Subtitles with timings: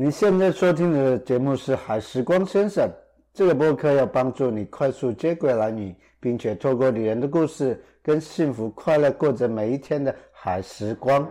[0.00, 2.88] 你现在收听的节目是《海时光先生》，
[3.34, 11.28] 这个播客要帮助你快速接轨男女，并且透过女人的故事，跟幸福快乐过着每一天的海时光。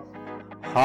[0.62, 0.82] 好，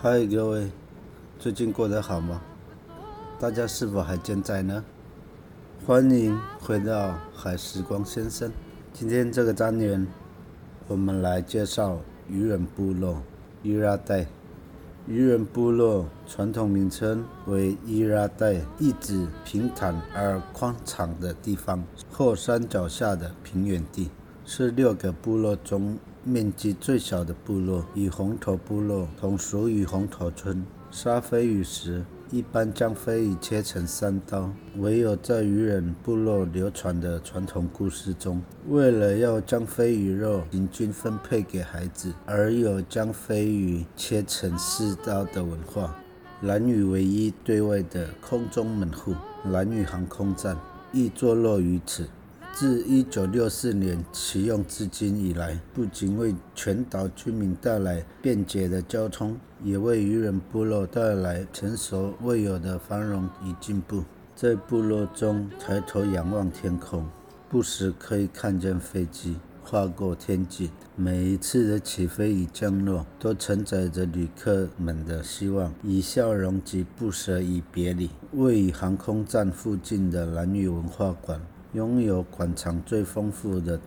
[0.00, 0.66] 嗨，各位。
[1.40, 2.38] 最近过得好吗？
[3.38, 4.84] 大家是否还健在呢？
[5.86, 8.52] 欢迎回到海时光先生。
[8.92, 10.06] 今天这个单元，
[10.86, 11.98] 我们来介绍
[12.28, 13.22] 渔人部落
[13.62, 14.26] 伊拉代。
[15.06, 24.10] 渔人部落传统名称为伊拉代，意指平坦而宽敞的地方，或山脚下的平原地，
[24.44, 30.62] 是六个部落中面积最小的部落，与红头部落同属于红头村。
[30.90, 34.50] 杀飞鱼时，一般将飞鱼切成三刀。
[34.78, 45.94] 唯有在渔人部落流传的传统故事中，为了要将飞鱼肉平均分配给孩子，而有将飞鱼切成四刀的文化。
[46.42, 49.14] 蓝屿唯一对外的空中门户——
[49.52, 50.56] 蓝屿航空站，
[50.90, 52.08] 亦坐落于此。
[52.52, 64.04] 自1964年启用至今以来，不仅为全岛居民带来便捷的交通，也为渔人部落带来前所未有的繁荣与进步。
[64.36, 67.08] 在部落中，抬头仰望天空，
[67.48, 70.70] 不时可以看见飞机划过天际。
[70.96, 78.10] 每一次的起飞与降落，都承载着旅客们的希望，以笑容及不舍与别离。
[78.32, 81.40] 位于航空站附近的蓝屿文化馆。
[81.72, 83.78] 拥有馆藏最丰富的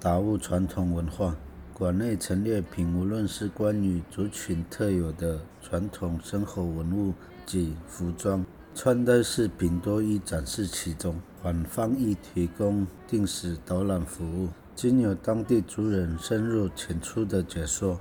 [0.00, 1.36] 达悟传统文化，
[1.72, 7.14] 馆内陈列品无论是关于族群特有的传统生活文物
[7.46, 11.14] 及服装、穿戴饰品都已展示其中。
[11.40, 18.00] 馆方亦提供定时导览服务，经由当地族人深入浅出的解说，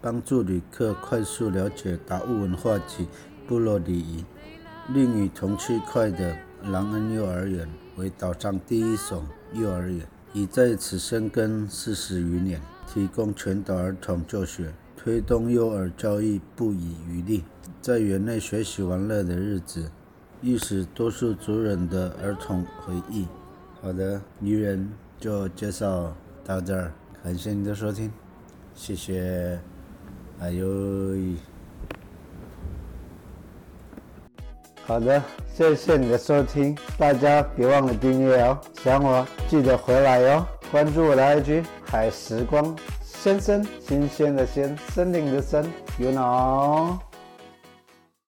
[0.00, 3.06] 帮助旅客快速了解达悟文化及
[3.46, 4.24] 部落礼仪。
[4.88, 7.68] 另与同区块的朗恩幼儿园。
[7.98, 17.42] 为岛上第一所幼儿园，已在此生根四十余年，提供全岛儿童就学，推动幼儿教育不遗余力。
[17.82, 19.90] 在园内学习玩乐的日子，
[20.40, 23.26] 亦是多数族人的儿童回忆。
[23.82, 24.88] 好的，女人
[25.18, 26.92] 就介绍到这儿，
[27.24, 28.12] 感谢你的收听，
[28.74, 29.60] 谢谢，
[30.38, 30.66] 哎呦。
[34.88, 35.22] 好的，
[35.54, 38.58] 谢谢你的收听，大家别忘了订阅哦。
[38.82, 45.62] 想我记得回来哟，关注我的 IG 海时光先生，新鲜的鲜，森林的森
[45.98, 47.07] ，you know。